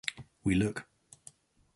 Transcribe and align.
We 0.43 0.55
look. 0.55 0.87